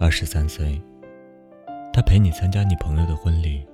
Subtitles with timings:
[0.00, 0.80] 二十三岁，
[1.92, 3.66] 他陪你参加你朋友的婚礼。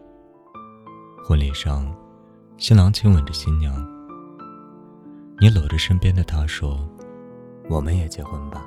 [1.22, 1.94] 婚礼上，
[2.56, 3.74] 新郎亲吻着新娘，
[5.38, 6.78] 你搂着身边的他说
[7.68, 8.66] ：“我们也结婚吧。”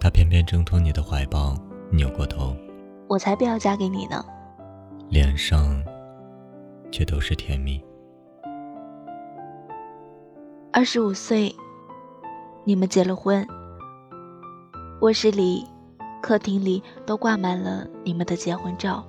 [0.00, 1.54] 他偏偏挣脱你的怀抱，
[1.90, 2.56] 扭过头
[3.08, 4.24] ：“我才不要嫁给你呢。”
[5.10, 5.84] 脸上
[6.90, 7.78] 却都是甜蜜。
[10.72, 11.54] 二十五岁，
[12.64, 13.46] 你们结了婚。
[15.02, 15.62] 卧室里、
[16.26, 19.06] 客厅里都挂满了你们的结婚照。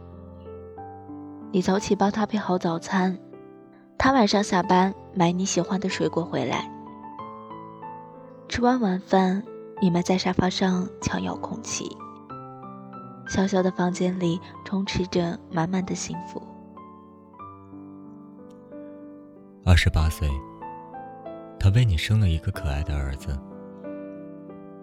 [1.51, 3.17] 你早起帮他备好早餐，
[3.97, 6.71] 他晚上下班买你喜欢的水果回来。
[8.47, 9.41] 吃完晚饭，
[9.81, 11.89] 你们在沙发上抢遥控器。
[13.27, 16.39] 小小的房间里充斥着满满的幸福。
[19.65, 20.29] 二十八岁。
[21.59, 23.35] 他为你生了一个可爱的儿子，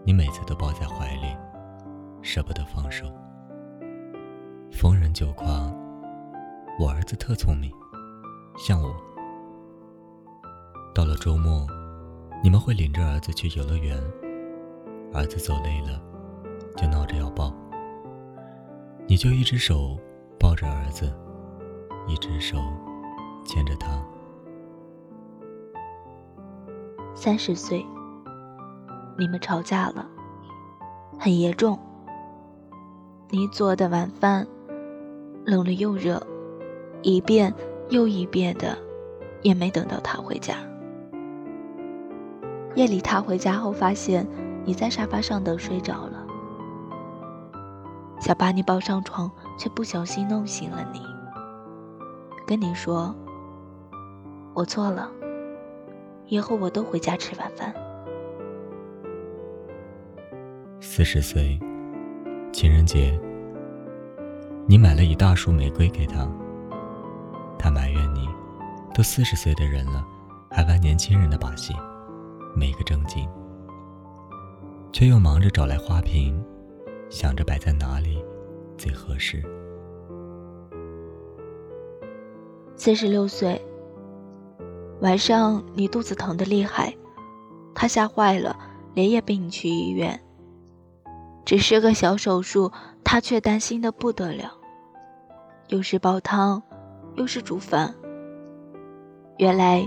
[0.04, 1.34] 你每次都抱在怀里，
[2.24, 3.04] 舍不得放手。
[4.72, 5.70] 逢人就夸
[6.80, 7.70] 我儿子特聪明，
[8.56, 8.96] 像我。
[10.94, 11.66] 到了周末，
[12.42, 13.96] 你们会领着儿子去游乐园，
[15.12, 16.00] 儿子走累了，
[16.76, 17.52] 就闹着要抱，
[19.06, 19.98] 你就一只手
[20.40, 21.12] 抱着儿子，
[22.08, 22.56] 一只手
[23.44, 24.02] 牵着他。
[27.14, 27.84] 三十岁，
[29.18, 30.08] 你们吵架了，
[31.20, 31.78] 很严重。
[33.34, 34.46] 你做的晚饭
[35.44, 36.24] 冷了又热，
[37.02, 37.52] 一遍
[37.88, 38.78] 又一遍的，
[39.42, 40.54] 也没等到他回家。
[42.76, 44.24] 夜里他回家后，发现
[44.64, 46.24] 你在沙发上等睡着了，
[48.20, 51.00] 想把你抱上床，却不小心弄醒了你，
[52.46, 53.12] 跟你说
[54.54, 55.10] ：“我错了。”
[56.28, 57.74] 以后我都回家吃晚饭。
[60.80, 61.58] 四十岁，
[62.52, 63.18] 情人节，
[64.66, 66.26] 你买了一大束玫瑰给他，
[67.58, 68.26] 他埋怨你，
[68.94, 70.02] 都四十岁的人了，
[70.50, 71.74] 还玩年轻人的把戏，
[72.56, 73.28] 没个正经，
[74.90, 76.42] 却又忙着找来花瓶，
[77.10, 78.24] 想着摆在哪里
[78.78, 79.42] 最合适。
[82.74, 83.60] 四十六岁。
[85.00, 86.96] 晚上你肚子疼的厉害，
[87.74, 88.56] 他吓坏了，
[88.94, 90.18] 连夜背你去医院。
[91.44, 92.72] 只是个小手术，
[93.04, 94.50] 他却担心的不得了，
[95.68, 96.60] 又是煲汤，
[97.16, 97.94] 又是煮饭。
[99.38, 99.84] 原来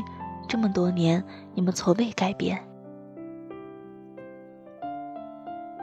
[0.47, 1.23] 这么多年
[1.53, 2.61] 你们从未改变。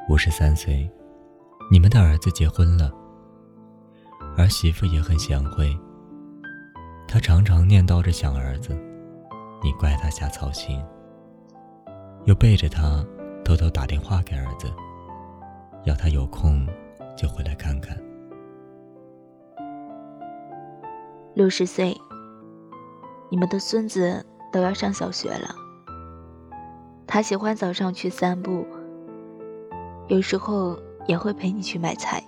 [0.08, 0.88] 五十三岁，
[1.70, 2.92] 你们的儿子结婚了，
[4.36, 5.76] 儿媳妇也很贤惠，
[7.08, 8.78] 她常常念叨着想儿子。
[9.62, 10.78] 你怪他瞎操心，
[12.26, 13.02] 又背着他
[13.42, 14.70] 偷偷打电话给儿子，
[15.84, 16.68] 要他有空
[17.16, 17.96] 就回来看看。
[21.34, 21.96] 六十岁，
[23.30, 25.54] 你们的孙子都要上小学了。
[27.06, 28.66] 他喜欢早上去散步，
[30.08, 32.22] 有时候也会陪你去买菜。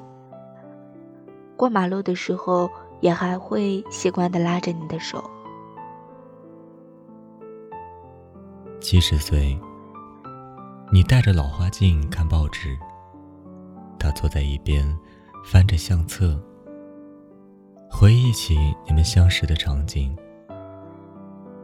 [1.57, 2.69] 过马路的时候，
[3.01, 5.23] 也还会习惯的拉着你的手。
[8.81, 9.59] 七十岁，
[10.93, 12.77] 你戴着老花镜看报纸，
[14.07, 14.87] 他坐在一边
[15.45, 16.41] 翻着相册，
[17.91, 18.57] 回忆起
[18.87, 20.17] 你们相识的场景。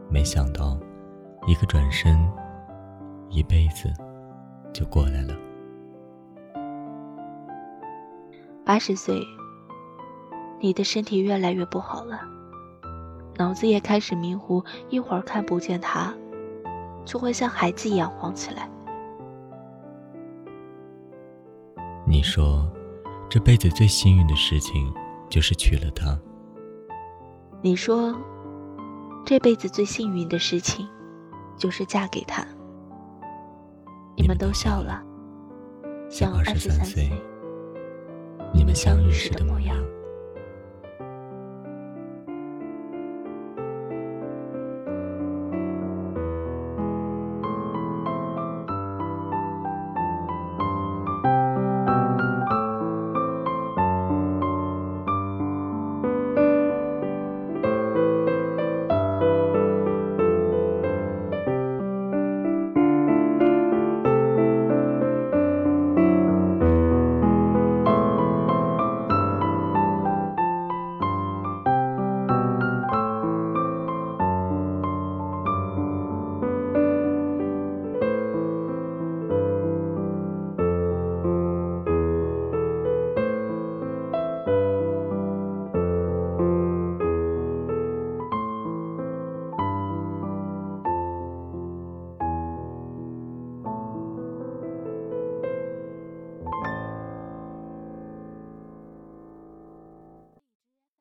[0.09, 0.77] 没想到，
[1.47, 2.29] 一个转身，
[3.29, 3.93] 一辈子
[4.73, 5.33] 就过来了。
[8.65, 9.25] 八十岁，
[10.59, 12.19] 你的身体越来越不好了，
[13.37, 16.13] 脑子也开始迷糊，一会儿看不见他。
[17.05, 18.69] 就会像孩子一样慌起来。
[22.13, 22.71] 你说，
[23.27, 24.93] 这辈子最幸运的事情
[25.31, 26.15] 就是娶了她。
[27.59, 28.15] 你说，
[29.25, 30.87] 这辈子最幸运的事情
[31.57, 32.45] 就是嫁给他。
[34.15, 35.01] 你们都笑了，
[36.07, 37.09] 像二十三岁，
[38.53, 39.75] 你们相遇时的模样。